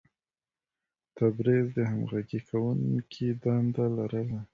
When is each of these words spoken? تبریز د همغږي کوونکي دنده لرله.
تبریز 1.17 1.67
د 1.77 1.79
همغږي 1.91 2.39
کوونکي 2.49 3.27
دنده 3.43 3.85
لرله. 3.97 4.41